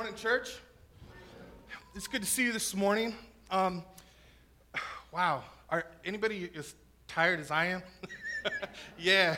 [0.00, 0.56] Morning, church.
[1.94, 3.14] It's good to see you this morning.
[3.50, 3.84] Um,
[5.12, 6.74] wow, are anybody as
[7.06, 7.82] tired as I am?
[8.98, 9.36] yeah,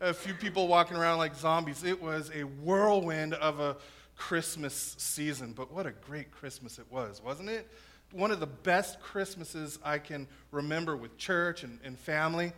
[0.00, 1.84] a few people walking around like zombies.
[1.84, 3.76] It was a whirlwind of a
[4.16, 7.68] Christmas season, but what a great Christmas it was, wasn't it?
[8.12, 12.54] One of the best Christmases I can remember with church and, and family.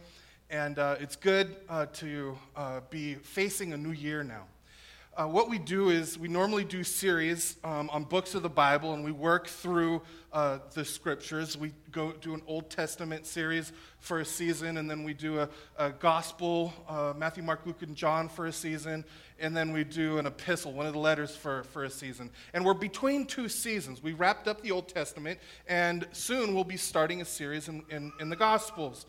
[0.48, 4.44] And uh, it's good uh, to uh, be facing a new year now.
[5.14, 8.94] Uh, what we do is we normally do series um, on books of the Bible,
[8.94, 10.00] and we work through
[10.32, 11.54] uh, the scriptures.
[11.54, 15.50] We go do an Old Testament series for a season, and then we do a,
[15.76, 19.04] a gospel, uh, Matthew, Mark, Luke, and John for a season,
[19.38, 22.30] and then we do an epistle, one of the letters for, for a season.
[22.54, 24.02] And we're between two seasons.
[24.02, 28.12] We wrapped up the Old Testament, and soon we'll be starting a series in, in,
[28.18, 29.04] in the Gospels.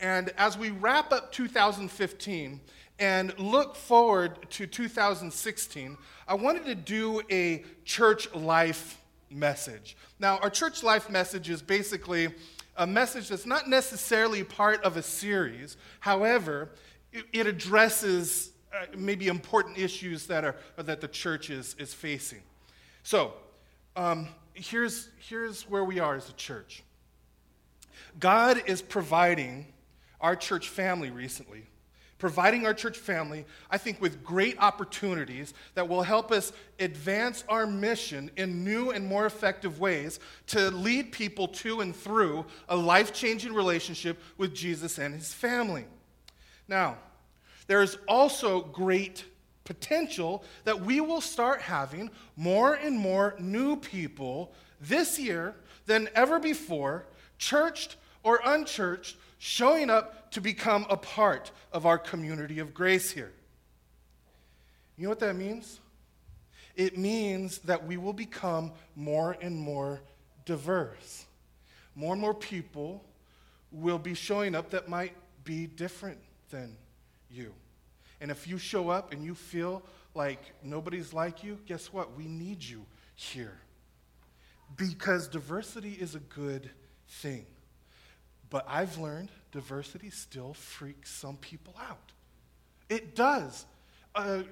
[0.00, 2.60] And as we wrap up 2015,
[2.98, 5.96] and look forward to 2016,
[6.26, 9.00] I wanted to do a church life
[9.30, 9.96] message.
[10.18, 12.28] Now, our church life message is basically
[12.76, 15.76] a message that's not necessarily part of a series.
[16.00, 16.70] However,
[17.32, 22.42] it, addresses uh, maybe important issues that, are, that the church is, is facing.
[23.02, 23.32] So,
[23.94, 26.82] um, here's, here's where we are as a church
[28.18, 29.66] God is providing
[30.20, 31.66] our church family recently
[32.18, 37.66] providing our church family, I think, with great opportunities that will help us advance our
[37.66, 43.12] mission in new and more effective ways to lead people to and through a life
[43.12, 45.84] changing relationship with Jesus and his family.
[46.68, 46.96] Now,
[47.66, 49.24] there is also great
[49.64, 55.54] potential that we will start having more and more new people this year
[55.86, 57.06] than ever before,
[57.38, 63.32] churched or unchurched, showing up to become a part of our community of grace here.
[64.98, 65.80] You know what that means?
[66.74, 70.02] It means that we will become more and more
[70.44, 71.24] diverse.
[71.94, 73.02] More and more people
[73.72, 76.18] will be showing up that might be different
[76.50, 76.76] than
[77.30, 77.54] you.
[78.20, 82.14] And if you show up and you feel like nobody's like you, guess what?
[82.14, 82.84] We need you
[83.14, 83.56] here.
[84.76, 86.68] Because diversity is a good
[87.08, 87.46] thing.
[88.50, 92.12] But I've learned diversity still freaks some people out.
[92.90, 93.64] It does.
[94.14, 94.42] Uh,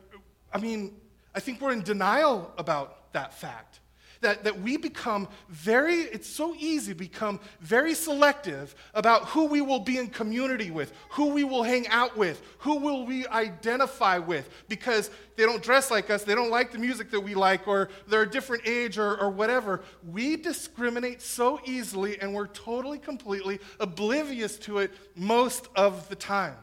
[0.51, 0.97] I mean,
[1.35, 3.81] I think we're in denial about that fact
[4.25, 9.61] that, that we become very, it's so easy to become very selective about who we
[9.61, 14.19] will be in community with, who we will hang out with, who will we identify
[14.19, 17.69] with, because they don't dress like us, they don't like the music that we like,
[17.69, 19.83] or they're a different age, or, or whatever.
[20.11, 26.57] We discriminate so easily, and we're totally, completely oblivious to it most of the time.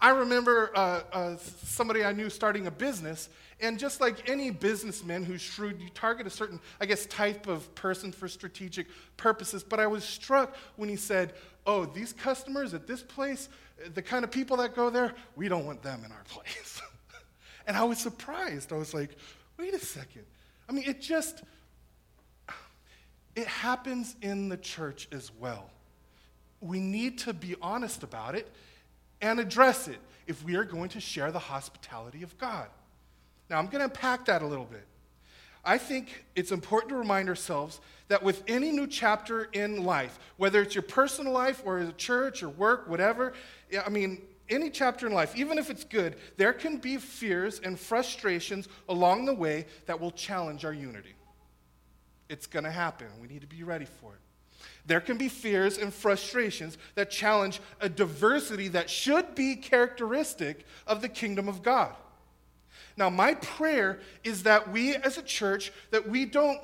[0.00, 3.28] I remember uh, uh, somebody I knew starting a business,
[3.62, 7.72] and just like any businessman who's shrewd, you target a certain, I guess, type of
[7.76, 9.62] person for strategic purposes.
[9.62, 11.34] But I was struck when he said,
[11.64, 13.48] Oh, these customers at this place,
[13.94, 16.82] the kind of people that go there, we don't want them in our place.
[17.68, 18.72] and I was surprised.
[18.72, 19.16] I was like,
[19.56, 20.24] Wait a second.
[20.68, 21.44] I mean, it just,
[23.36, 25.70] it happens in the church as well.
[26.60, 28.50] We need to be honest about it
[29.20, 32.68] and address it if we are going to share the hospitality of God.
[33.52, 34.86] Now, I'm going to unpack that a little bit.
[35.62, 40.62] I think it's important to remind ourselves that with any new chapter in life, whether
[40.62, 43.34] it's your personal life or a church or work, whatever,
[43.84, 47.78] I mean, any chapter in life, even if it's good, there can be fears and
[47.78, 51.12] frustrations along the way that will challenge our unity.
[52.30, 53.08] It's going to happen.
[53.20, 54.66] We need to be ready for it.
[54.86, 61.02] There can be fears and frustrations that challenge a diversity that should be characteristic of
[61.02, 61.94] the kingdom of God.
[62.96, 66.60] Now, my prayer is that we as a church that we don't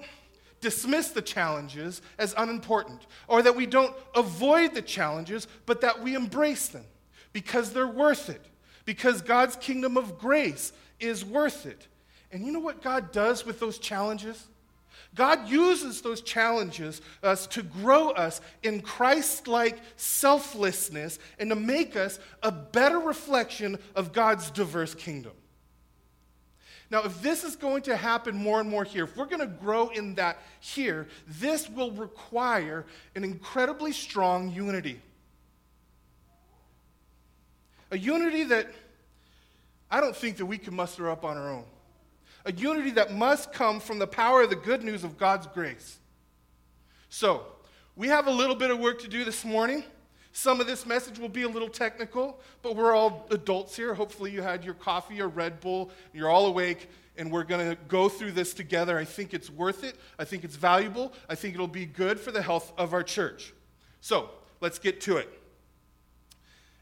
[0.60, 6.14] dismiss the challenges as unimportant or that we don't avoid the challenges, but that we
[6.14, 6.84] embrace them
[7.32, 8.44] because they're worth it.
[8.84, 11.86] Because God's kingdom of grace is worth it.
[12.32, 14.48] And you know what God does with those challenges?
[15.14, 21.96] God uses those challenges us to grow us in Christ like selflessness and to make
[21.96, 25.32] us a better reflection of God's diverse kingdom.
[26.90, 29.46] Now, if this is going to happen more and more here, if we're going to
[29.46, 35.00] grow in that here, this will require an incredibly strong unity.
[37.90, 38.68] A unity that
[39.90, 41.64] I don't think that we can muster up on our own
[42.48, 45.98] a unity that must come from the power of the good news of God's grace.
[47.10, 47.44] So,
[47.94, 49.84] we have a little bit of work to do this morning.
[50.38, 53.92] Some of this message will be a little technical, but we're all adults here.
[53.92, 57.76] Hopefully, you had your coffee or Red Bull, you're all awake, and we're going to
[57.88, 58.96] go through this together.
[58.96, 59.96] I think it's worth it.
[60.16, 61.12] I think it's valuable.
[61.28, 63.52] I think it'll be good for the health of our church.
[64.00, 64.30] So,
[64.60, 65.28] let's get to it.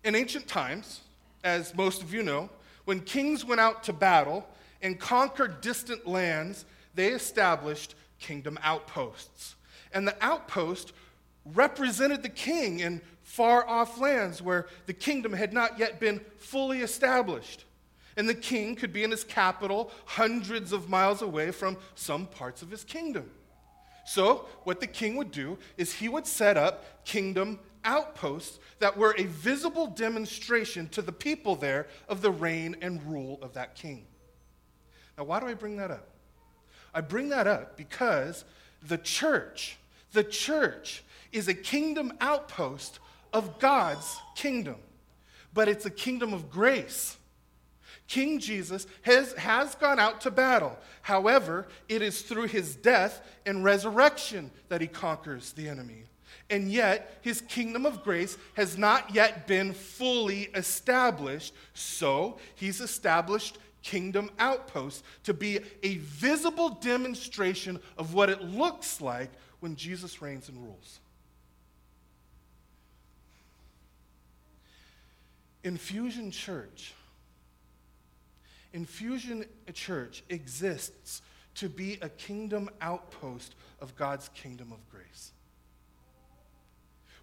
[0.05, 1.01] In ancient times,
[1.43, 2.51] as most of you know,
[2.85, 4.47] when kings went out to battle
[4.83, 9.55] and conquered distant lands, they established kingdom outposts.
[9.95, 10.93] And the outpost
[11.55, 16.81] represented the king in far off lands where the kingdom had not yet been fully
[16.81, 17.65] established.
[18.17, 22.63] And the king could be in his capital hundreds of miles away from some parts
[22.63, 23.29] of his kingdom.
[24.07, 29.15] So, what the king would do is he would set up kingdom outposts that were
[29.19, 34.07] a visible demonstration to the people there of the reign and rule of that king.
[35.19, 36.09] Now, why do I bring that up?
[36.95, 38.45] I bring that up because
[38.87, 39.79] the church,
[40.13, 41.03] the church
[41.33, 43.01] is a kingdom outpost
[43.37, 44.77] of God's kingdom,
[45.53, 47.19] but it's a kingdom of grace.
[48.09, 50.79] King Jesus has, has gone out to battle.
[51.03, 56.05] However, it is through his death and resurrection that he conquers the enemy.
[56.49, 61.53] And yet, his kingdom of grace has not yet been fully established.
[61.75, 69.31] So, he's established kingdom outposts to be a visible demonstration of what it looks like
[69.61, 71.01] when Jesus reigns and rules.
[75.67, 76.95] Infusion Church.
[78.73, 81.23] Infusion Church exists
[81.57, 85.33] to be a kingdom outpost of God's kingdom of grace.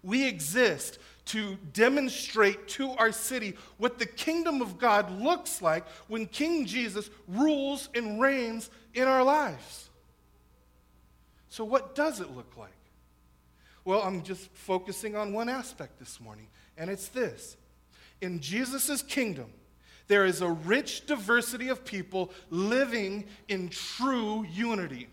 [0.02, 6.26] We exist to demonstrate to our city what the kingdom of God looks like when
[6.26, 9.88] King Jesus rules and reigns in our lives.
[11.48, 12.76] So, what does it look like?
[13.86, 17.56] Well, I'm just focusing on one aspect this morning, and it's this
[18.20, 19.50] in Jesus' kingdom,
[20.06, 25.08] there is a rich diversity of people living in true unity.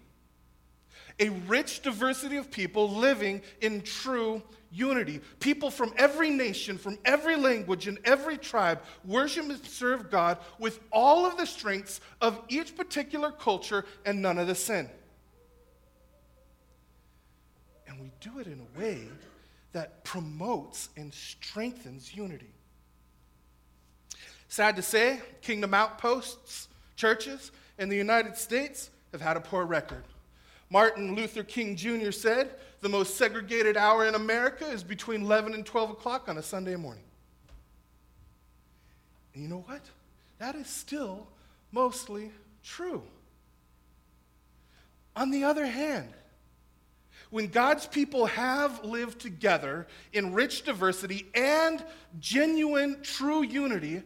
[1.20, 5.22] A rich diversity of people living in true unity.
[5.40, 10.80] People from every nation, from every language, and every tribe worship and serve God with
[10.92, 14.90] all of the strengths of each particular culture and none of the sin.
[17.88, 19.08] And we do it in a way
[19.74, 22.54] that promotes and strengthens unity.
[24.52, 26.68] Sad to say, Kingdom Outposts
[26.98, 30.04] churches in the United States have had a poor record.
[30.70, 32.12] Martin Luther King Jr.
[32.12, 36.44] said, The most segregated hour in America is between 11 and 12 o'clock on a
[36.44, 37.06] Sunday morning.
[39.34, 39.84] And you know what?
[40.40, 41.28] That is still
[41.72, 42.30] mostly
[42.62, 43.04] true.
[45.16, 46.10] On the other hand,
[47.30, 51.82] when God's people have lived together in rich diversity and
[52.20, 54.04] genuine, true unity,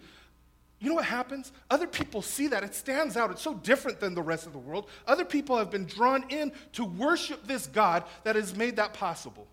[0.80, 1.52] you know what happens?
[1.70, 2.64] Other people see that.
[2.64, 3.32] It stands out.
[3.32, 4.90] It's so different than the rest of the world.
[5.08, 9.48] Other people have been drawn in to worship this God that has made that possible.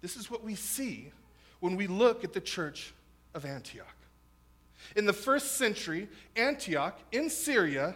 [0.00, 1.12] This is what we see
[1.60, 2.94] when we look at the church
[3.34, 3.86] of Antioch.
[4.96, 7.94] In the first century, Antioch in Syria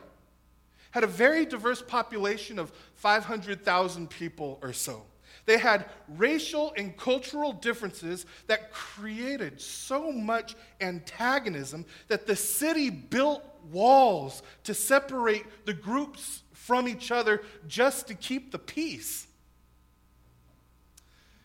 [0.91, 5.03] had a very diverse population of 500,000 people or so.
[5.47, 13.45] They had racial and cultural differences that created so much antagonism that the city built
[13.71, 19.27] walls to separate the groups from each other just to keep the peace.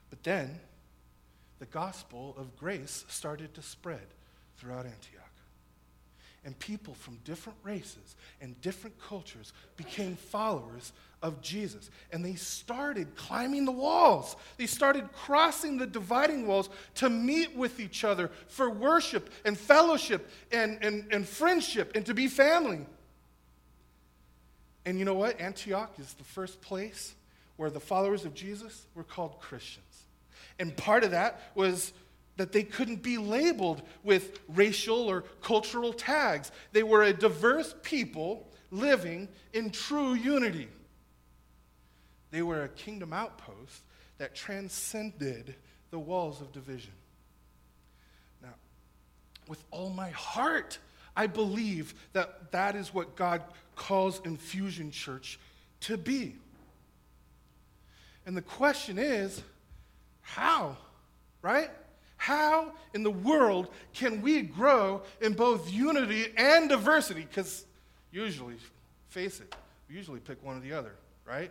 [0.09, 0.59] But then
[1.59, 4.07] the gospel of grace started to spread
[4.57, 5.28] throughout Antioch.
[6.45, 11.89] And people from different races and different cultures became followers of Jesus.
[12.11, 14.35] And they started climbing the walls.
[14.57, 20.29] They started crossing the dividing walls to meet with each other for worship and fellowship
[20.51, 22.85] and, and, and friendship and to be family.
[24.85, 25.39] And you know what?
[25.41, 27.13] Antioch is the first place
[27.57, 29.85] where the followers of Jesus were called Christians.
[30.57, 31.91] And part of that was
[32.39, 36.53] that they couldn't be labeled with racial or cultural tags.
[36.71, 40.69] They were a diverse people living in true unity.
[42.31, 43.83] They were a kingdom outpost
[44.19, 45.53] that transcended
[45.91, 46.93] the walls of division.
[48.41, 48.53] Now,
[49.49, 50.77] with all my heart,
[51.17, 53.43] I believe that that is what God
[53.75, 55.37] calls Infusion Church
[55.81, 56.37] to be.
[58.25, 59.43] And the question is,
[60.21, 60.77] how?
[61.41, 61.69] Right?
[62.19, 67.21] How in the world can we grow in both unity and diversity?
[67.21, 67.65] Because
[68.11, 68.55] usually,
[69.07, 69.55] face it,
[69.87, 70.93] we usually pick one or the other,
[71.25, 71.49] right?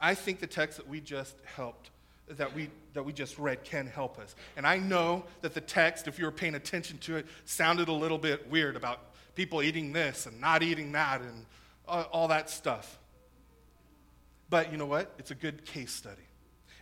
[0.00, 1.90] I think the text that we just helped
[2.36, 4.34] that we, that we just read can help us.
[4.56, 7.92] And I know that the text, if you were paying attention to it, sounded a
[7.92, 9.00] little bit weird about
[9.34, 11.46] people eating this and not eating that and
[11.86, 12.98] all that stuff.
[14.50, 15.12] But you know what?
[15.18, 16.27] It's a good case study.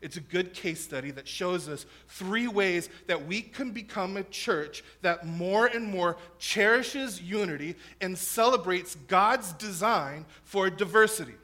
[0.02, 4.24] It's a good case study that shows us three ways that we can become a
[4.24, 11.34] church that more and more cherishes unity and celebrates God's design for diversity.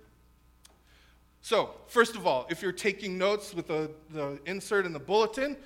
[1.41, 5.57] So, first of all, if you're taking notes with the, the insert in the bulletin,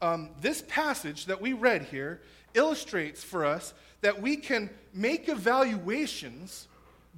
[0.00, 2.20] um, this passage that we read here
[2.54, 6.68] illustrates for us that we can make evaluations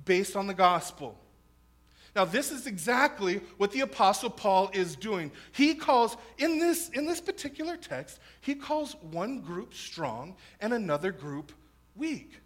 [0.04, 1.18] based on the gospel.
[2.16, 5.30] Now, this is exactly what the Apostle Paul is doing.
[5.52, 11.12] He calls, in this, in this particular text, he calls one group strong and another
[11.12, 11.52] group
[11.94, 12.40] weak.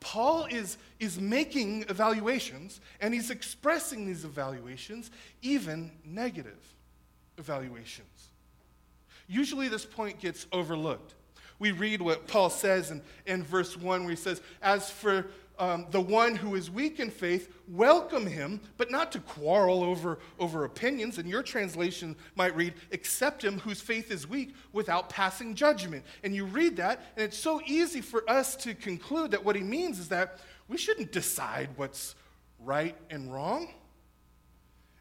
[0.00, 5.10] Paul is, is making evaluations and he's expressing these evaluations,
[5.42, 6.74] even negative
[7.36, 8.30] evaluations.
[9.28, 11.14] Usually, this point gets overlooked.
[11.58, 15.26] We read what Paul says in, in verse 1, where he says, As for
[15.58, 20.18] um, the one who is weak in faith, welcome him, but not to quarrel over,
[20.38, 21.18] over opinions.
[21.18, 26.04] And your translation might read, accept him whose faith is weak without passing judgment.
[26.22, 29.62] And you read that, and it's so easy for us to conclude that what he
[29.62, 32.14] means is that we shouldn't decide what's
[32.60, 33.72] right and wrong.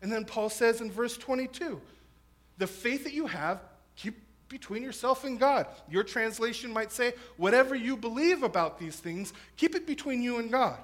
[0.02, 1.82] And then Paul says in verse 22
[2.58, 3.62] the faith that you have,
[3.96, 5.68] keep between yourself and God.
[5.90, 10.52] Your translation might say, whatever you believe about these things, keep it between you and
[10.52, 10.78] God.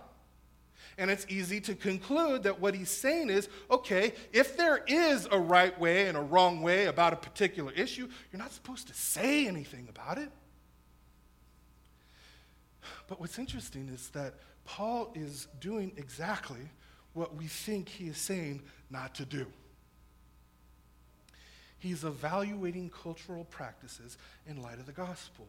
[0.98, 5.40] And it's easy to conclude that what he's saying is okay, if there is a
[5.40, 9.48] right way and a wrong way about a particular issue, you're not supposed to say
[9.48, 10.30] anything about it.
[13.08, 16.62] But what's interesting is that Paul is doing exactly
[17.14, 19.48] what we think he is saying not to do.
[21.82, 25.48] He's evaluating cultural practices in light of the gospel.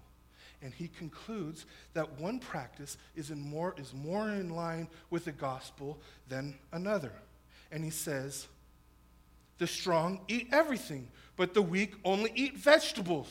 [0.62, 5.32] And he concludes that one practice is, in more, is more in line with the
[5.32, 5.98] gospel
[6.30, 7.12] than another.
[7.70, 8.46] And he says,
[9.58, 13.28] The strong eat everything, but the weak only eat vegetables.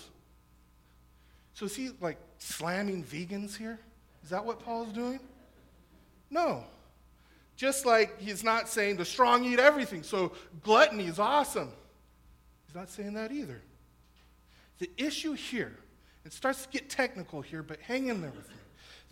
[1.55, 3.79] So is he like slamming vegans here?
[4.23, 5.19] Is that what Paul's doing?
[6.29, 6.65] No.
[7.55, 11.71] Just like he's not saying the strong eat everything, so gluttony is awesome.
[12.71, 13.61] He's not saying that either.
[14.79, 15.77] The issue here,
[16.23, 18.55] it starts to get technical here, but hang in there with me.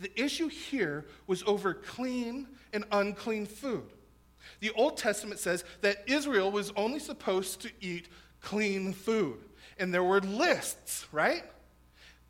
[0.00, 3.84] The issue here was over clean and unclean food.
[4.60, 8.08] The Old Testament says that Israel was only supposed to eat
[8.40, 9.36] clean food.
[9.78, 11.44] And there were lists, right?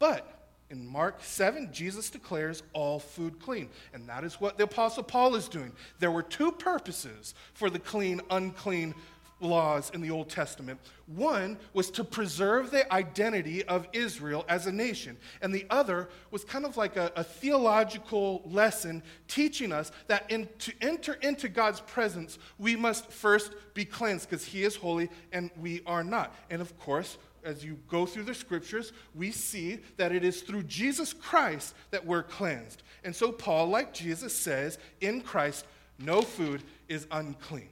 [0.00, 3.68] But in Mark 7, Jesus declares all food clean.
[3.94, 5.70] And that is what the Apostle Paul is doing.
[6.00, 8.96] There were two purposes for the clean, unclean
[9.40, 10.78] laws in the Old Testament.
[11.06, 16.44] One was to preserve the identity of Israel as a nation, and the other was
[16.44, 21.80] kind of like a, a theological lesson teaching us that in, to enter into God's
[21.80, 26.34] presence, we must first be cleansed because He is holy and we are not.
[26.50, 30.64] And of course, as you go through the scriptures, we see that it is through
[30.64, 32.82] Jesus Christ that we're cleansed.
[33.04, 35.66] And so, Paul, like Jesus, says, in Christ,
[35.98, 37.68] no food is unclean.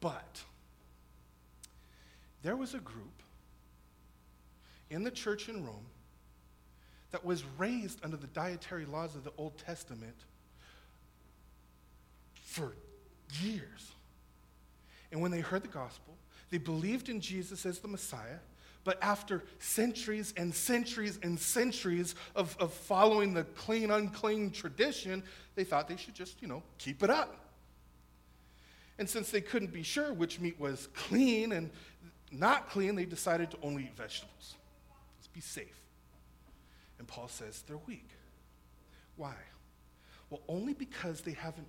[0.00, 0.42] But
[2.42, 3.22] there was a group
[4.90, 5.86] in the church in Rome
[7.10, 10.16] that was raised under the dietary laws of the Old Testament
[12.34, 12.74] for
[13.40, 13.92] years.
[15.10, 16.14] And when they heard the gospel,
[16.50, 18.38] they believed in Jesus as the Messiah.
[18.84, 25.24] But after centuries and centuries and centuries of, of following the clean, unclean tradition,
[25.56, 27.45] they thought they should just, you know, keep it up.
[28.98, 31.70] And since they couldn't be sure which meat was clean and
[32.32, 34.54] not clean, they decided to only eat vegetables.
[35.18, 35.80] Let's be safe.
[36.98, 38.08] And Paul says they're weak.
[39.16, 39.34] Why?
[40.30, 41.68] Well, only because they haven't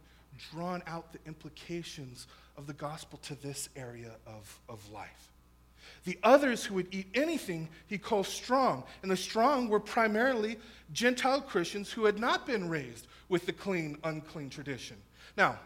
[0.51, 5.31] drawn out the implications of the gospel to this area of, of life.
[6.03, 8.83] The others who would eat anything he calls strong.
[9.01, 10.57] And the strong were primarily
[10.91, 14.97] Gentile Christians who had not been raised with the clean, unclean tradition.
[15.37, 15.59] Now,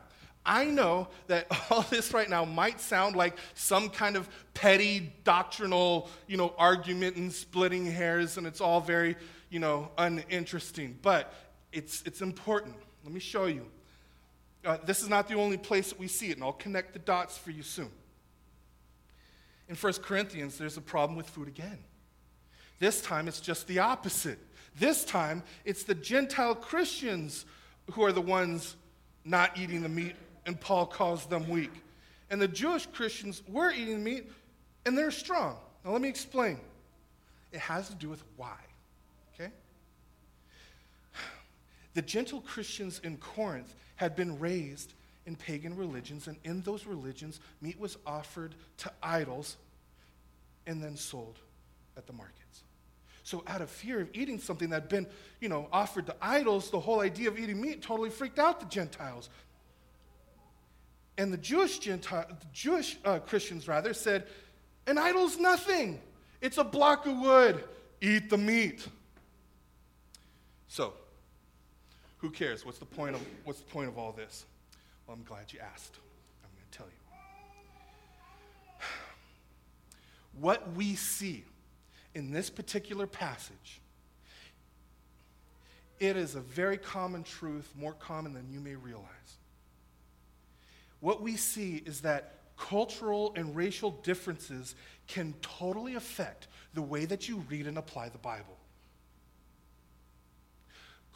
[0.46, 6.10] I know that all this right now might sound like some kind of petty doctrinal,
[6.28, 9.16] you know, argument and splitting hairs, and it's all very,
[9.50, 10.98] you know, uninteresting.
[11.02, 11.34] But
[11.72, 12.76] it's, it's important.
[13.04, 13.66] Let me show you.
[14.64, 17.00] Uh, this is not the only place that we see it, and I'll connect the
[17.00, 17.90] dots for you soon.
[19.68, 21.80] In 1 Corinthians, there's a problem with food again.
[22.80, 24.40] This time, it's just the opposite.
[24.78, 27.46] This time, it's the Gentile Christians
[27.92, 28.76] who are the ones
[29.24, 31.72] not eating the meat and Paul calls them weak.
[32.30, 34.32] And the Jewish Christians were eating meat,
[34.86, 35.58] and they're strong.
[35.84, 36.60] Now, let me explain.
[37.52, 38.58] It has to do with why,
[39.34, 39.52] okay?
[41.94, 44.94] The Gentile Christians in Corinth had been raised
[45.26, 49.58] in pagan religions, and in those religions, meat was offered to idols
[50.66, 51.38] and then sold
[51.98, 52.64] at the markets.
[53.24, 55.08] So, out of fear of eating something that had been,
[55.40, 58.66] you know, offered to idols, the whole idea of eating meat totally freaked out the
[58.66, 59.30] Gentiles.
[61.18, 64.28] And the Jewish, Gentile, the Jewish uh, Christians, rather, said,
[64.88, 66.00] An idol's nothing.
[66.42, 67.64] It's a block of wood.
[68.02, 68.88] Eat the meat.
[70.68, 70.94] So,
[72.18, 72.66] who cares?
[72.66, 74.46] What's the point of, what's the point of all this?
[75.06, 75.98] Well, I'm glad you asked.
[76.44, 76.94] I'm going to tell you.
[80.40, 81.44] What we see
[82.16, 83.82] in this particular passage,
[86.00, 89.06] it is a very common truth, more common than you may realize.
[91.02, 94.76] What we see is that cultural and racial differences
[95.08, 98.58] can totally affect the way that you read and apply the Bible.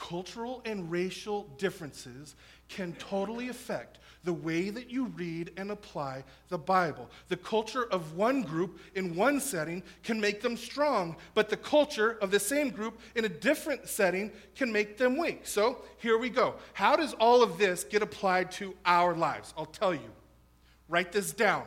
[0.07, 2.35] Cultural and racial differences
[2.69, 7.09] can totally affect the way that you read and apply the Bible.
[7.29, 12.19] The culture of one group in one setting can make them strong, but the culture
[12.21, 15.47] of the same group in a different setting can make them weak.
[15.47, 16.53] So here we go.
[16.73, 19.55] How does all of this get applied to our lives?
[19.57, 20.11] I'll tell you.
[20.87, 21.63] Write this down.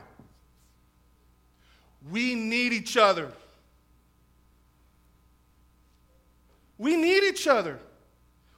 [2.08, 3.32] We need each other.
[6.76, 7.80] We need each other.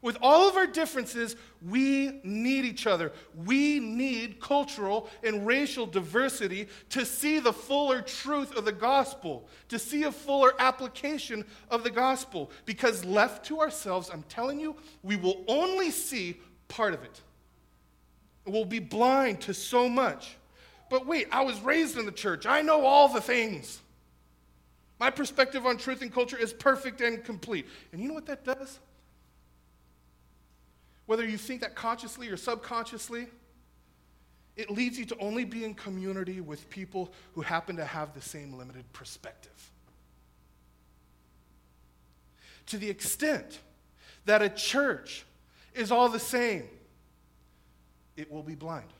[0.02, 1.36] With all of our differences,
[1.68, 3.12] we need each other.
[3.44, 9.78] We need cultural and racial diversity to see the fuller truth of the gospel, to
[9.78, 12.50] see a fuller application of the gospel.
[12.64, 17.20] Because left to ourselves, I'm telling you, we will only see part of it.
[18.46, 20.36] We'll be blind to so much.
[20.88, 23.80] But wait, I was raised in the church, I know all the things.
[24.98, 27.66] My perspective on truth and culture is perfect and complete.
[27.92, 28.78] And you know what that does?
[31.10, 33.26] Whether you think that consciously or subconsciously,
[34.54, 38.20] it leads you to only be in community with people who happen to have the
[38.20, 39.72] same limited perspective.
[42.66, 43.58] To the extent
[44.24, 45.24] that a church
[45.74, 46.68] is all the same,
[48.16, 48.92] it will be blind.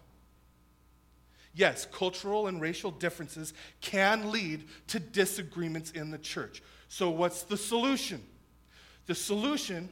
[1.55, 6.61] Yes, cultural and racial differences can lead to disagreements in the church.
[6.89, 8.21] So, what's the solution?
[9.07, 9.91] The solution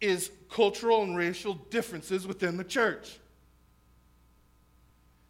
[0.00, 3.18] is cultural and racial differences within the church.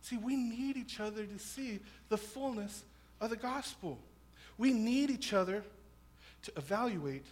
[0.02, 2.84] See, we need each other to see the fullness
[3.20, 3.98] of the gospel.
[4.56, 5.62] We need each other
[6.42, 7.26] to evaluate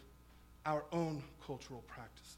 [0.64, 2.36] our own cultural practices.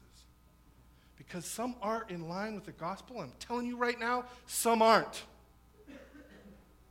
[1.17, 3.19] Because some are in line with the gospel.
[3.19, 5.23] I'm telling you right now, some aren't.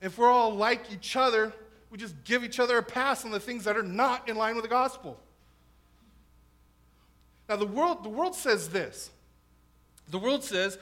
[0.01, 1.53] If we're all like each other,
[1.91, 4.55] we just give each other a pass on the things that are not in line
[4.55, 5.19] with the gospel.
[7.49, 9.11] Now, the world, the world says this
[10.11, 10.79] the world says,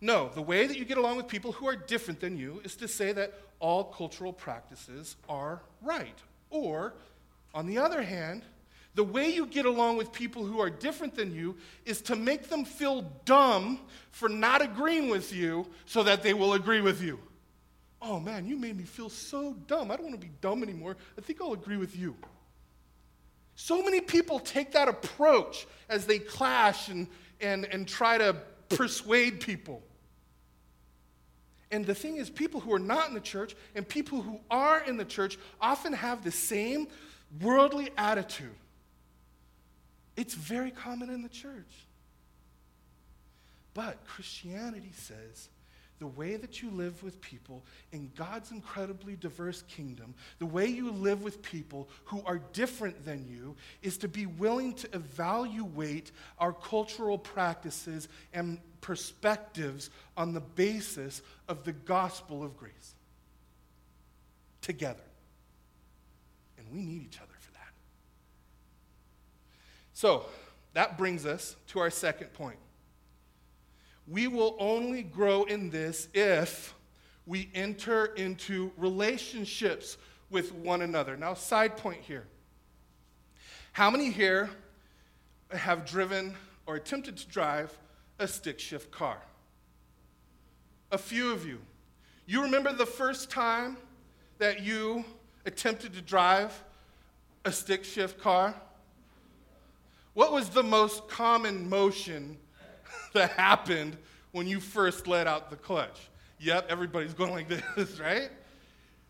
[0.00, 2.76] no, the way that you get along with people who are different than you is
[2.76, 6.18] to say that all cultural practices are right.
[6.50, 6.94] Or,
[7.54, 8.42] on the other hand,
[8.94, 12.48] the way you get along with people who are different than you is to make
[12.48, 17.18] them feel dumb for not agreeing with you so that they will agree with you.
[18.02, 19.90] Oh man, you made me feel so dumb.
[19.90, 20.96] I don't want to be dumb anymore.
[21.16, 22.14] I think I'll agree with you.
[23.64, 27.06] So many people take that approach as they clash and,
[27.40, 28.36] and, and try to
[28.68, 29.82] persuade people.
[31.70, 34.84] And the thing is, people who are not in the church and people who are
[34.84, 36.88] in the church often have the same
[37.40, 38.54] worldly attitude.
[40.14, 41.86] It's very common in the church.
[43.72, 45.48] But Christianity says
[45.98, 50.90] the way that you live with people in God's incredibly diverse kingdom, the way you
[50.90, 56.52] live with people who are different than you, is to be willing to evaluate our
[56.52, 62.94] cultural practices and perspectives on the basis of the gospel of grace.
[64.60, 65.04] Together.
[66.58, 67.72] And we need each other for that.
[69.92, 70.26] So,
[70.72, 72.58] that brings us to our second point
[74.06, 76.74] we will only grow in this if
[77.26, 79.96] we enter into relationships
[80.30, 81.16] with one another.
[81.16, 82.26] Now, side point here.
[83.72, 84.50] How many here
[85.50, 86.34] have driven
[86.66, 87.76] or attempted to drive
[88.18, 89.18] a stick shift car?
[90.92, 91.58] A few of you.
[92.26, 93.76] You remember the first time
[94.38, 95.04] that you
[95.46, 96.62] attempted to drive
[97.44, 98.54] a stick shift car?
[100.12, 102.38] What was the most common motion
[103.12, 103.96] that happened
[104.32, 106.00] when you first let out the clutch.
[106.40, 108.30] Yep, everybody's going like this, right?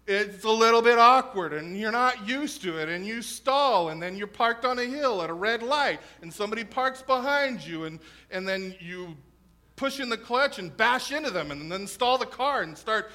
[0.07, 4.03] it's a little bit awkward and you're not used to it and you stall and
[4.03, 7.85] then you're parked on a hill at a red light and somebody parks behind you
[7.85, 7.99] and,
[8.31, 9.16] and then you
[9.77, 13.11] push in the clutch and bash into them and then stall the car and start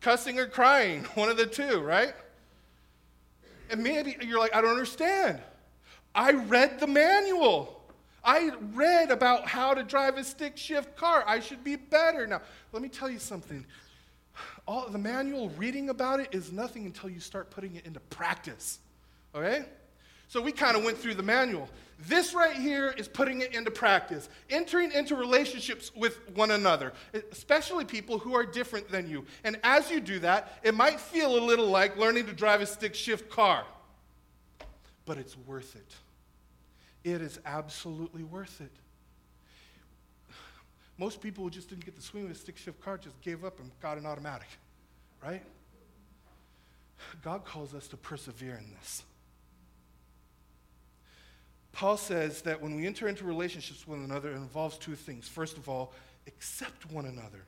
[0.00, 2.12] cussing or crying, one of the two, right?
[3.70, 5.40] And maybe you're like, I don't understand.
[6.14, 7.75] I read the manual.
[8.26, 11.22] I read about how to drive a stick shift car.
[11.26, 12.26] I should be better.
[12.26, 13.64] Now, let me tell you something.
[14.66, 18.80] All the manual reading about it is nothing until you start putting it into practice.
[19.32, 19.64] Okay?
[20.26, 21.68] So we kind of went through the manual.
[22.00, 26.92] This right here is putting it into practice, entering into relationships with one another,
[27.30, 29.24] especially people who are different than you.
[29.44, 32.66] And as you do that, it might feel a little like learning to drive a
[32.66, 33.64] stick shift car,
[35.06, 35.94] but it's worth it.
[37.06, 38.72] It is absolutely worth it.
[40.98, 43.44] Most people who just didn't get the swing of a stick shift car just gave
[43.44, 44.48] up and got an automatic,
[45.22, 45.44] right?
[47.22, 49.04] God calls us to persevere in this.
[51.70, 55.28] Paul says that when we enter into relationships with one another, it involves two things.
[55.28, 55.92] First of all,
[56.26, 57.44] accept one another.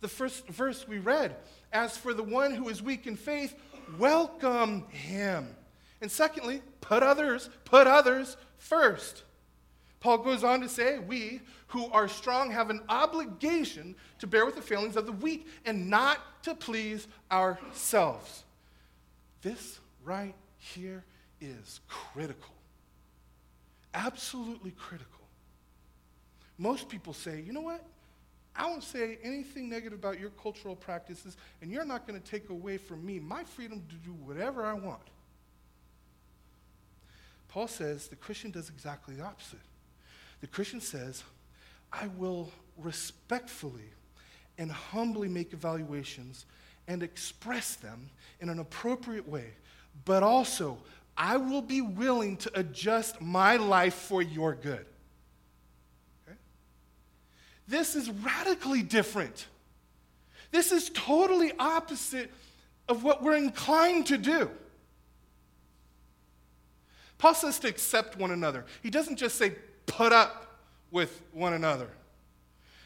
[0.00, 1.36] The first verse we read,
[1.72, 3.54] as for the one who is weak in faith,
[3.96, 5.54] welcome him.
[6.02, 9.22] And secondly, put others, put others first.
[10.00, 14.56] Paul goes on to say, We who are strong have an obligation to bear with
[14.56, 18.42] the failings of the weak and not to please ourselves.
[19.42, 21.04] This right here
[21.40, 22.52] is critical.
[23.94, 25.08] Absolutely critical.
[26.58, 27.84] Most people say, you know what?
[28.54, 32.50] I won't say anything negative about your cultural practices, and you're not going to take
[32.50, 35.00] away from me my freedom to do whatever I want.
[37.52, 39.60] Paul says the Christian does exactly the opposite.
[40.40, 41.22] The Christian says,
[41.92, 43.90] I will respectfully
[44.56, 46.46] and humbly make evaluations
[46.88, 48.08] and express them
[48.40, 49.50] in an appropriate way,
[50.06, 50.78] but also
[51.14, 54.86] I will be willing to adjust my life for your good.
[56.26, 56.38] Okay?
[57.68, 59.46] This is radically different.
[60.52, 62.30] This is totally opposite
[62.88, 64.50] of what we're inclined to do.
[67.22, 68.64] Paul says to accept one another.
[68.82, 69.54] He doesn't just say
[69.86, 70.58] put up
[70.90, 71.86] with one another.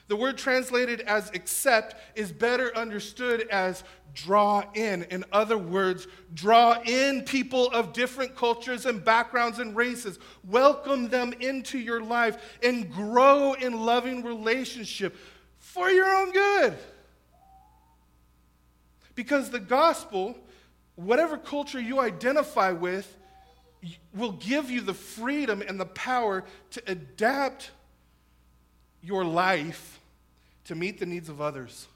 [0.08, 5.04] The word translated as accept is better understood as draw in.
[5.04, 10.18] In other words, draw in people of different cultures and backgrounds and races.
[10.46, 15.16] Welcome them into your life and grow in loving relationship
[15.60, 16.76] for your own good.
[19.14, 20.36] Because the gospel,
[20.94, 23.16] whatever culture you identify with,
[24.14, 27.70] will give you the freedom and the power to adapt
[29.02, 30.00] your life
[30.64, 31.86] to meet the needs of others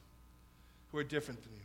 [0.90, 1.59] who are different than you.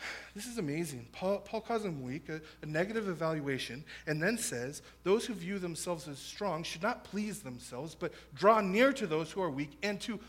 [0.34, 1.06] This is amazing.
[1.12, 5.58] Paul, Paul calls them weak, a, a negative evaluation, and then says those who view
[5.58, 9.70] themselves as strong should not please themselves, but draw near to those who are weak
[9.82, 10.20] and to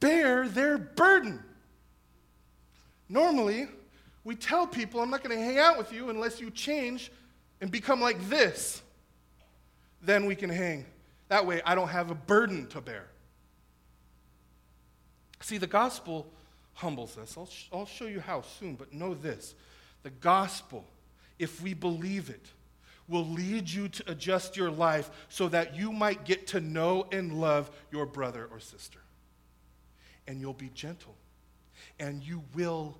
[0.00, 1.42] bear their burden.
[3.08, 3.68] Normally,
[4.24, 7.12] we tell people, I'm not going to hang out with you unless you change
[7.60, 8.82] and become like this.
[10.02, 10.86] Then we can hang.
[11.28, 13.06] That way, I don't have a burden to bear.
[15.40, 16.26] See, the gospel
[16.72, 17.36] humbles us.
[17.36, 19.54] I'll, sh- I'll show you how soon, but know this
[20.02, 20.84] the gospel,
[21.38, 22.46] if we believe it,
[23.08, 27.40] will lead you to adjust your life so that you might get to know and
[27.40, 29.00] love your brother or sister.
[30.26, 31.14] And you'll be gentle.
[31.98, 32.96] And you will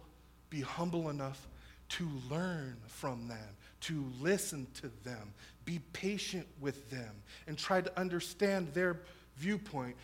[0.54, 1.48] be humble enough
[1.88, 7.10] to learn from them, to listen to them, be patient with them,
[7.48, 9.00] and try to understand their
[9.36, 9.96] viewpoint.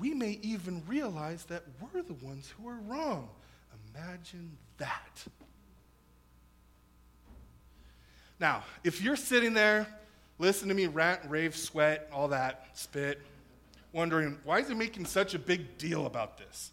[0.00, 3.28] We may even realize that we're the ones who are wrong.
[3.94, 5.24] Imagine that.
[8.40, 9.86] Now, if you're sitting there,
[10.40, 13.22] listening to me rant, rave, sweat, all that, spit,
[13.92, 16.72] wondering, why is he making such a big deal about this?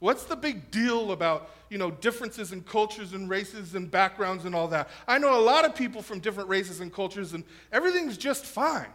[0.00, 4.54] What's the big deal about, you know, differences in cultures and races and backgrounds and
[4.54, 4.88] all that?
[5.06, 8.88] I know a lot of people from different races and cultures and everything's just fine.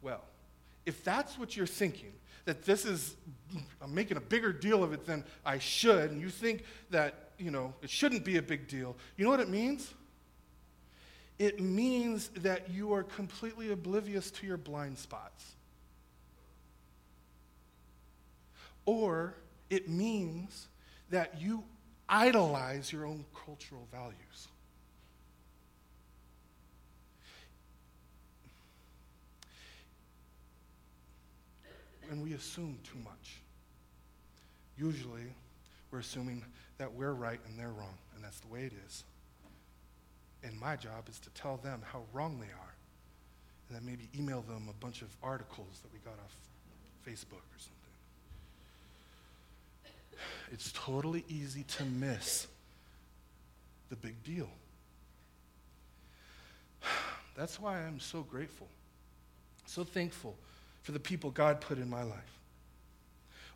[0.00, 0.22] Well,
[0.86, 2.12] if that's what you're thinking,
[2.44, 3.16] that this is,
[3.82, 7.50] I'm making a bigger deal of it than I should, and you think that, you
[7.50, 9.92] know, it shouldn't be a big deal, you know what it means?
[11.38, 15.44] It means that you are completely oblivious to your blind spots.
[18.86, 19.34] Or
[19.70, 20.68] it means
[21.10, 21.62] that you
[22.08, 24.48] idolize your own cultural values.
[32.10, 33.40] And we assume too much.
[34.78, 35.24] Usually,
[35.90, 36.42] we're assuming
[36.78, 39.04] that we're right and they're wrong, and that's the way it is.
[40.42, 42.74] And my job is to tell them how wrong they are,
[43.68, 46.34] and then maybe email them a bunch of articles that we got off
[47.06, 47.77] Facebook or something.
[50.52, 52.46] It's totally easy to miss
[53.88, 54.48] the big deal.
[57.36, 58.68] That's why I'm so grateful,
[59.66, 60.36] so thankful
[60.82, 62.38] for the people God put in my life.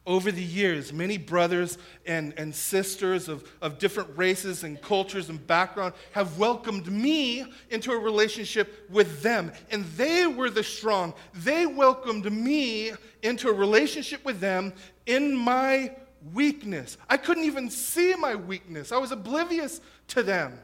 [0.05, 5.45] Over the years, many brothers and, and sisters of, of different races and cultures and
[5.47, 9.53] background have welcomed me into a relationship with them.
[9.71, 11.15] And they were the strong.
[11.33, 14.73] They welcomed me into a relationship with them
[15.07, 15.93] in my
[16.33, 16.97] weakness.
[17.09, 20.59] I couldn't even see my weakness, I was oblivious to them.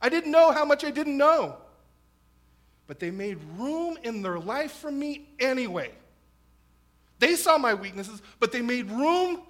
[0.00, 1.56] I didn't know how much I didn't know.
[2.88, 5.92] But they made room in their life for me anyway.
[7.20, 9.42] They saw my weaknesses, but they made room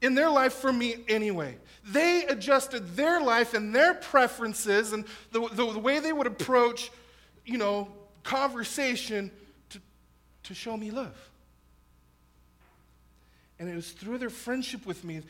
[0.00, 1.58] in their life for me anyway.
[1.86, 6.90] They adjusted their life and their preferences and the, the, the way they would approach,
[7.44, 7.88] you know,
[8.22, 9.30] conversation
[9.70, 9.80] to,
[10.44, 11.16] to show me love.
[13.62, 15.22] And it was through their friendship with me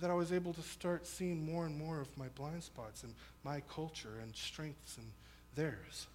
[0.00, 3.14] that I was able to start seeing more and more of my blind spots and
[3.44, 5.06] my culture and strengths and
[5.54, 6.08] theirs.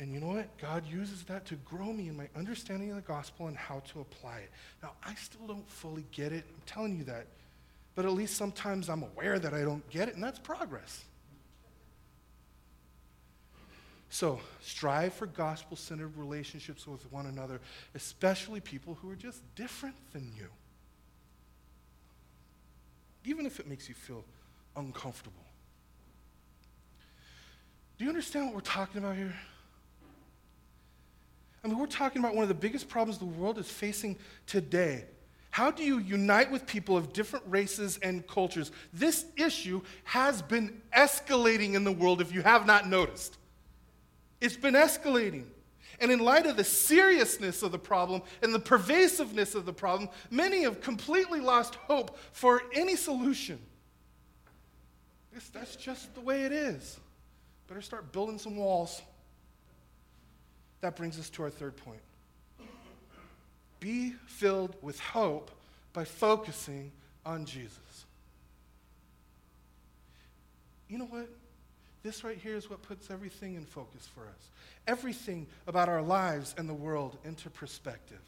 [0.00, 0.58] And you know what?
[0.58, 4.00] God uses that to grow me in my understanding of the gospel and how to
[4.00, 4.50] apply it.
[4.82, 6.42] Now, I still don't fully get it.
[6.48, 7.28] I'm telling you that.
[7.94, 11.04] But at least sometimes I'm aware that I don't get it, and that's progress.
[14.08, 17.60] So, strive for gospel centered relationships with one another,
[17.94, 20.48] especially people who are just different than you.
[23.24, 24.24] Even if it makes you feel
[24.76, 25.42] uncomfortable.
[27.98, 29.34] Do you understand what we're talking about here?
[31.64, 34.16] I mean, we're talking about one of the biggest problems the world is facing
[34.46, 35.04] today.
[35.50, 38.70] How do you unite with people of different races and cultures?
[38.92, 43.38] This issue has been escalating in the world if you have not noticed.
[44.46, 45.42] It's been escalating.
[46.00, 50.08] And in light of the seriousness of the problem and the pervasiveness of the problem,
[50.30, 53.58] many have completely lost hope for any solution.
[55.52, 57.00] That's just the way it is.
[57.66, 59.02] Better start building some walls.
[60.80, 62.00] That brings us to our third point.
[63.80, 65.50] Be filled with hope
[65.92, 66.92] by focusing
[67.24, 68.06] on Jesus.
[70.88, 71.28] You know what?
[72.06, 74.50] This right here is what puts everything in focus for us.
[74.86, 78.20] Everything about our lives and the world into perspective.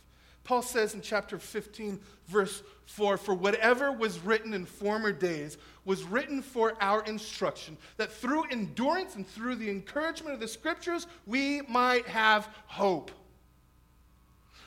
[0.42, 6.02] Paul says in chapter 15, verse 4 For whatever was written in former days was
[6.02, 11.60] written for our instruction, that through endurance and through the encouragement of the scriptures, we
[11.68, 13.12] might have hope.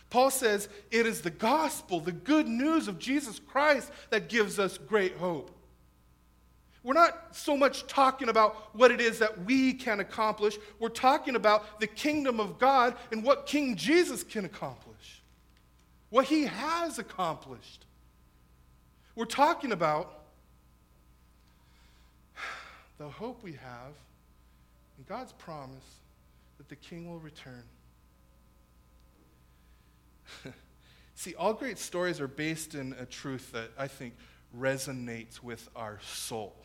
[0.10, 4.78] Paul says it is the gospel, the good news of Jesus Christ, that gives us
[4.78, 5.52] great hope.
[6.84, 10.58] We're not so much talking about what it is that we can accomplish.
[10.80, 15.22] We're talking about the kingdom of God and what King Jesus can accomplish
[16.12, 17.86] what he has accomplished.
[19.16, 20.20] We're talking about
[23.00, 23.94] the hope we have
[24.98, 26.00] and God's promise
[26.58, 27.64] that the king will return.
[31.16, 34.14] See, all great stories are based in a truth that I think
[34.58, 36.56] resonates with our soul.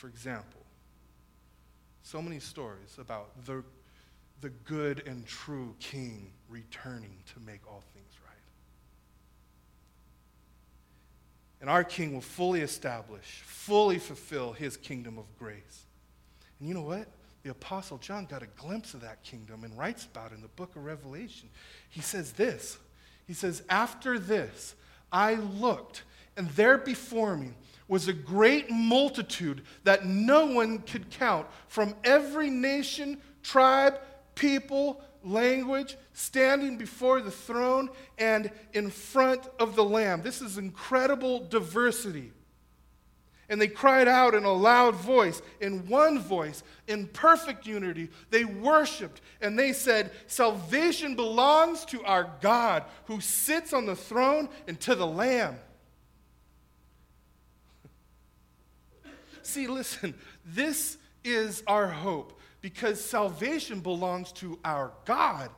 [0.00, 0.62] For example,
[2.02, 3.62] so many stories about the
[4.40, 8.36] the good and true king returning to make all things right.
[11.60, 15.84] And our king will fully establish, fully fulfill his kingdom of grace.
[16.58, 17.06] And you know what?
[17.42, 20.48] The Apostle John got a glimpse of that kingdom and writes about it in the
[20.48, 21.50] book of Revelation.
[21.90, 22.78] He says this
[23.26, 24.74] He says, After this,
[25.12, 26.04] I looked,
[26.38, 27.50] and there before me
[27.90, 33.98] was a great multitude that no one could count from every nation, tribe,
[34.36, 40.22] people, language, standing before the throne and in front of the Lamb.
[40.22, 42.32] This is incredible diversity.
[43.48, 48.08] And they cried out in a loud voice, in one voice, in perfect unity.
[48.30, 54.48] They worshiped and they said, Salvation belongs to our God who sits on the throne
[54.68, 55.58] and to the Lamb.
[59.50, 60.14] See, listen,
[60.46, 65.50] this is our hope because salvation belongs to our God.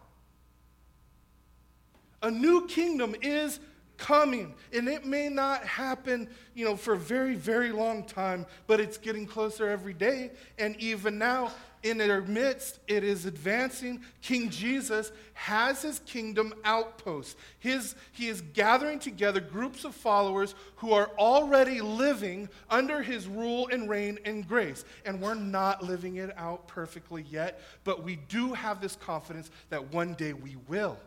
[2.22, 3.60] A new kingdom is
[4.02, 4.52] coming.
[4.72, 8.98] And it may not happen, you know, for a very, very long time, but it's
[8.98, 10.32] getting closer every day.
[10.58, 11.52] And even now,
[11.84, 14.02] in our midst, it is advancing.
[14.20, 17.36] King Jesus has his kingdom outposts.
[17.60, 23.68] His, he is gathering together groups of followers who are already living under his rule
[23.70, 24.84] and reign and grace.
[25.04, 29.92] And we're not living it out perfectly yet, but we do have this confidence that
[29.92, 30.98] one day we will.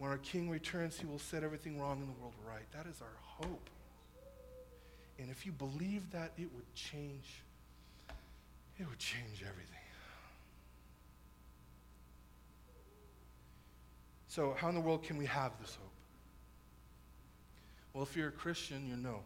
[0.00, 2.64] When our king returns, he will set everything wrong in the world right.
[2.72, 3.68] That is our hope.
[5.18, 7.42] And if you believe that, it would change
[8.78, 9.76] it would change everything.
[14.28, 15.92] So, how in the world can we have this hope?
[17.92, 19.20] Well, if you're a Christian, you know.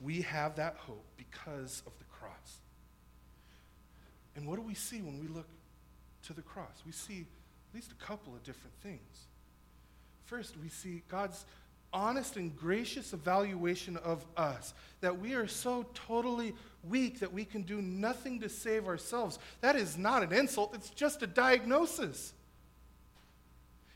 [0.00, 2.58] We have that hope because of the cross.
[4.34, 5.46] And what do we see when we look
[6.24, 6.82] to the cross?
[6.84, 9.28] We see at least a couple of different things.
[10.30, 11.44] First, we see God's
[11.92, 16.54] honest and gracious evaluation of us that we are so totally
[16.88, 19.40] weak that we can do nothing to save ourselves.
[19.60, 22.32] That is not an insult, it's just a diagnosis.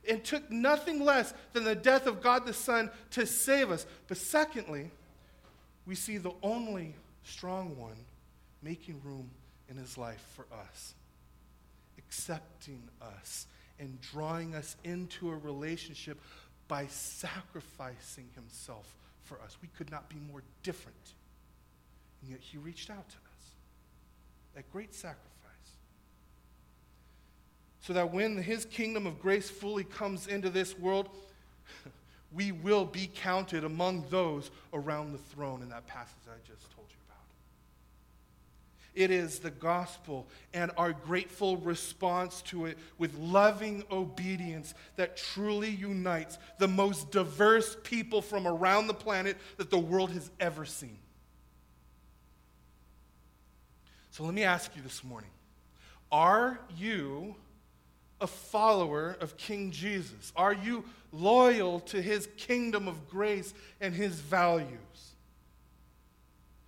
[0.03, 3.87] It took nothing less than the death of God the Son to save us.
[4.09, 4.91] But secondly,
[5.87, 8.05] we see the only strong one
[8.61, 9.31] making room
[9.69, 10.95] in his life for us,
[11.97, 13.47] accepting us,
[13.79, 16.19] and drawing us into a relationship
[16.69, 19.57] by sacrificing himself for us.
[19.61, 21.15] We could not be more different.
[22.23, 23.51] And yet he reached out to us.
[24.55, 25.21] That great sacrifice.
[27.81, 31.09] So that when his kingdom of grace fully comes into this world,
[32.33, 36.87] we will be counted among those around the throne in that passage I just told
[36.89, 37.04] you.
[38.95, 45.71] It is the gospel and our grateful response to it with loving obedience that truly
[45.71, 50.99] unites the most diverse people from around the planet that the world has ever seen.
[54.13, 55.31] So let me ask you this morning
[56.13, 57.35] Are you
[58.21, 60.33] a follower of King Jesus?
[60.37, 64.69] Are you loyal to his kingdom of grace and his values?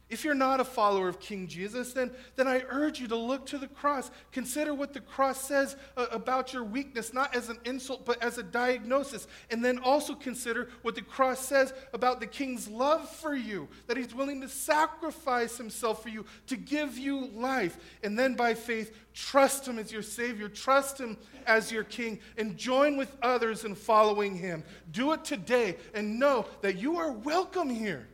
[0.08, 3.44] If you're not a follower of King Jesus, then, then I urge you to look
[3.46, 4.12] to the cross.
[4.30, 8.38] Consider what the cross says uh, about your weakness, not as an insult, but as
[8.38, 9.26] a diagnosis.
[9.50, 13.96] And then also consider what the cross says about the King's love for you, that
[13.96, 17.76] he's willing to sacrifice himself for you, to give you life.
[18.04, 21.16] And then by faith, trust him as your Savior, trust him
[21.46, 24.62] as your King, and join with others in following him.
[24.92, 28.06] Do it today and know that you are welcome here.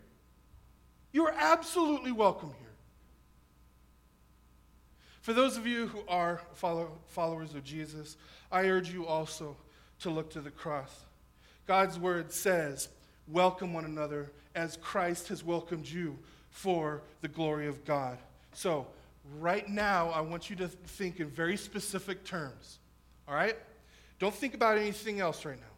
[1.13, 2.69] You are absolutely welcome here.
[5.21, 8.17] For those of you who are follow, followers of Jesus,
[8.51, 9.57] I urge you also
[10.01, 11.05] to look to the cross.
[11.67, 12.89] God's word says,
[13.29, 16.19] Welcome one another as Christ has welcomed you
[16.51, 18.19] for the glory of God.
[18.53, 18.87] So,
[19.39, 22.79] right now, I want you to think in very specific terms.
[23.29, 23.57] All right?
[24.19, 25.72] Don't think about anything else right now.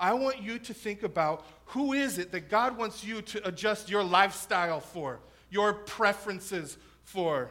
[0.00, 3.90] I want you to think about who is it that God wants you to adjust
[3.90, 7.50] your lifestyle for, your preferences for,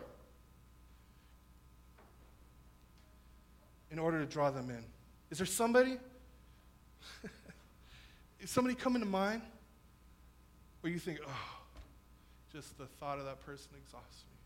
[3.91, 4.83] in order to draw them in.
[5.29, 5.97] Is there somebody?
[8.39, 9.41] is somebody coming to mind?
[10.81, 11.57] Where you think, oh,
[12.51, 14.36] just the thought of that person exhausts me.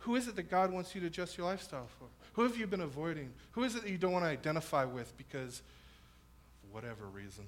[0.00, 2.06] Who is it that God wants you to adjust your lifestyle for?
[2.34, 3.32] Who have you been avoiding?
[3.52, 5.62] Who is it that you don't want to identify with because
[6.64, 7.44] of whatever reason?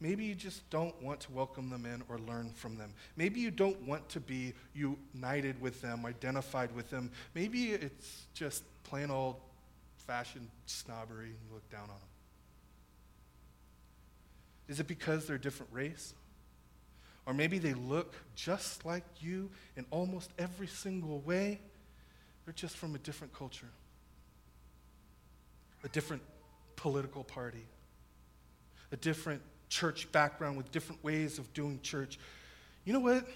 [0.00, 2.92] Maybe you just don't want to welcome them in or learn from them.
[3.16, 7.12] Maybe you don't want to be united with them, identified with them.
[7.34, 9.36] Maybe it's just plain old
[10.08, 12.08] fashioned snobbery and you look down on them.
[14.66, 16.14] Is it because they're a different race?
[17.26, 21.60] Or maybe they look just like you in almost every single way?
[22.44, 23.68] They're just from a different culture,
[25.84, 26.22] a different
[26.74, 27.64] political party,
[28.90, 32.18] a different church background with different ways of doing church.
[32.84, 33.26] You know what?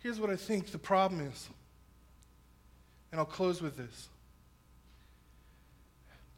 [0.00, 1.48] Here's what I think the problem is.
[3.12, 4.08] And I'll close with this.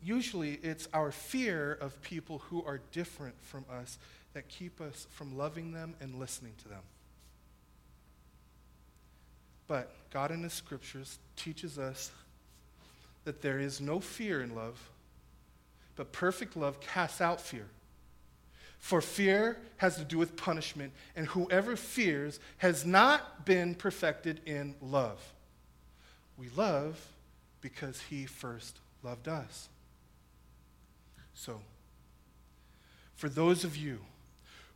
[0.03, 3.99] Usually, it's our fear of people who are different from us
[4.37, 6.83] that keep us from loving them and listening to them.
[9.67, 12.11] But God in His scriptures teaches us
[13.25, 14.91] that there is no fear in love,
[15.97, 17.65] but perfect love casts out fear.
[18.79, 24.75] For fear has to do with punishment, and whoever fears has not been perfected in
[24.83, 25.33] love.
[26.37, 27.03] We love
[27.63, 29.71] because he first loved us.
[31.33, 31.63] So,
[33.15, 34.01] for those of you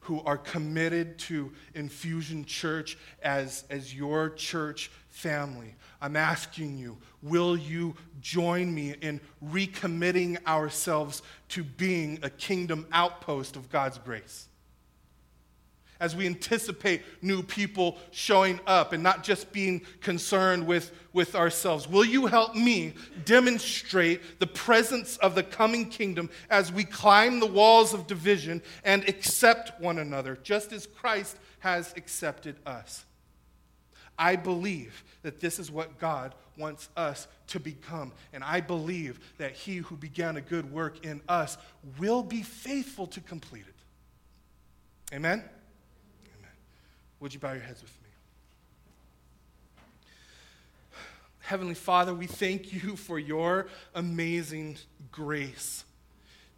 [0.00, 7.56] who are committed to Infusion Church as, as your church family, I'm asking you, will
[7.56, 14.48] you join me in recommitting ourselves to being a kingdom outpost of God's grace?
[16.00, 21.88] As we anticipate new people showing up and not just being concerned with, with ourselves.
[21.88, 22.94] Will you help me
[23.24, 29.08] demonstrate the presence of the coming kingdom as we climb the walls of division and
[29.08, 33.04] accept one another, just as Christ has accepted us?
[34.18, 38.12] I believe that this is what God wants us to become.
[38.32, 41.56] And I believe that He who began a good work in us
[41.98, 45.14] will be faithful to complete it.
[45.14, 45.42] Amen?
[47.20, 48.08] Would you bow your heads with me?
[51.40, 54.78] Heavenly Father, we thank you for your amazing
[55.12, 55.84] grace.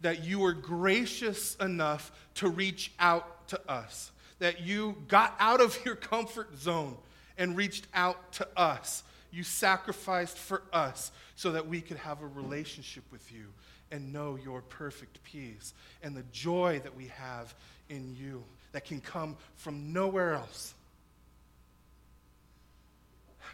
[0.01, 4.11] That you were gracious enough to reach out to us.
[4.39, 6.97] That you got out of your comfort zone
[7.37, 9.03] and reached out to us.
[9.31, 13.45] You sacrificed for us so that we could have a relationship with you
[13.91, 17.53] and know your perfect peace and the joy that we have
[17.89, 18.43] in you
[18.73, 20.73] that can come from nowhere else.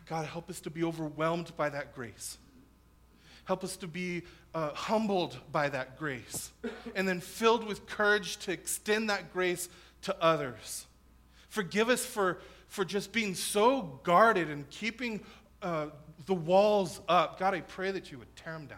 [0.08, 2.40] God, help us to be overwhelmed by that grace.
[3.46, 4.24] Help us to be
[4.56, 6.52] uh, humbled by that grace
[6.96, 9.70] and then filled with courage to extend that grace
[10.04, 10.88] to others.
[11.50, 15.22] Forgive us for, for just being so guarded and keeping
[15.62, 15.88] uh,
[16.26, 17.40] the walls up.
[17.40, 18.78] God, I pray that you would tear them down.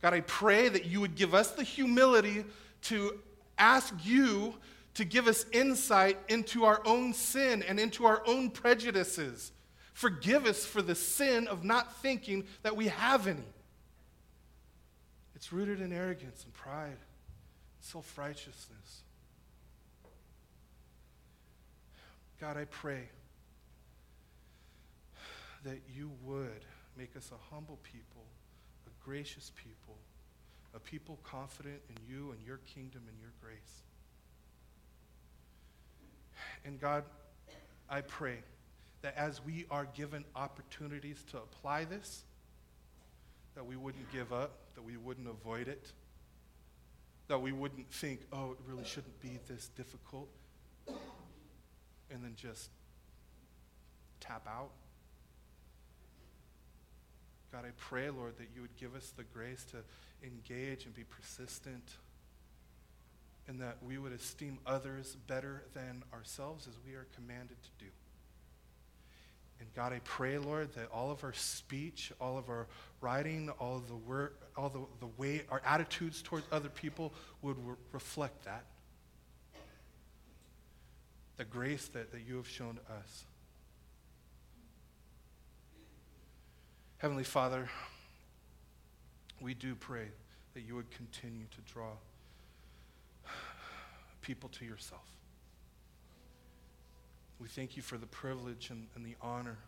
[0.00, 2.44] God, I pray that you would give us the humility
[2.82, 3.18] to
[3.58, 4.54] ask you
[4.94, 9.52] to give us insight into our own sin and into our own prejudices.
[9.92, 13.42] Forgive us for the sin of not thinking that we have any.
[15.34, 16.98] It's rooted in arrogance and pride,
[17.80, 19.02] self righteousness.
[22.40, 23.08] God, I pray
[25.64, 26.64] that you would
[26.96, 28.24] make us a humble people,
[28.86, 29.96] a gracious people,
[30.78, 33.82] a people confident in you and your kingdom and your grace.
[36.64, 37.02] And God,
[37.90, 38.38] I pray
[39.02, 42.22] that as we are given opportunities to apply this,
[43.56, 45.90] that we wouldn't give up, that we wouldn't avoid it,
[47.26, 50.28] that we wouldn't think, oh, it really shouldn't be this difficult,
[50.86, 52.70] and then just
[54.20, 54.70] tap out.
[57.52, 59.78] God, I pray, Lord, that you would give us the grace to
[60.22, 61.96] engage and be persistent,
[63.46, 67.90] and that we would esteem others better than ourselves as we are commanded to do.
[69.60, 72.66] And God, I pray, Lord, that all of our speech, all of our
[73.00, 77.74] writing, all the word, all the, the way our attitudes towards other people would re-
[77.92, 78.64] reflect that.
[81.38, 83.24] The grace that, that you have shown us.
[86.98, 87.68] Heavenly Father,
[89.40, 90.08] we do pray
[90.54, 91.92] that you would continue to draw
[94.20, 95.08] people to yourself.
[97.40, 99.58] We thank you for the privilege and, and, the honor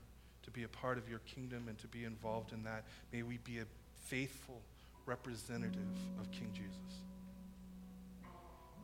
[0.42, 2.82] to be a part of your kingdom and to be involved in that.
[3.12, 3.64] May we be a
[4.06, 4.60] faithful
[5.06, 5.78] representative
[6.18, 6.98] of King Jesus.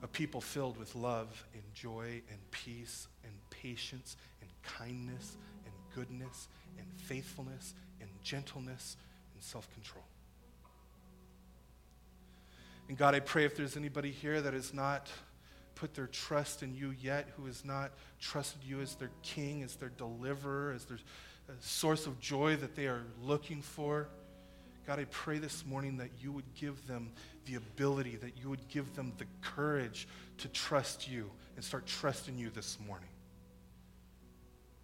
[0.05, 6.47] A people filled with love and joy and peace and patience and kindness and goodness
[6.79, 8.97] and faithfulness and gentleness
[9.35, 10.05] and self control.
[12.89, 15.11] And God, I pray if there's anybody here that has not
[15.75, 19.77] put their trust in you yet, who has not trusted you as their king, as
[19.77, 20.99] their deliverer, as their
[21.49, 24.09] uh, source of joy that they are looking for,
[24.87, 27.11] God, I pray this morning that you would give them
[27.47, 30.07] the ability, that you would give them the courage
[30.39, 33.09] to trust you and start trusting you this morning.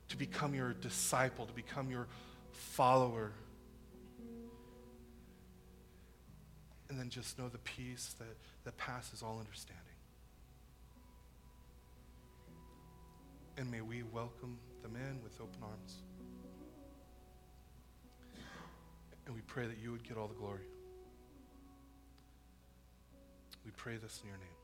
[0.08, 2.08] To become your disciple, to become your
[2.52, 3.32] follower,
[6.88, 9.82] and then just know the peace that, that passes all understanding.
[13.56, 15.96] And may we welcome them in with open arms.
[19.26, 20.66] And we pray that you would get all the glory.
[23.64, 24.61] We pray this in your name.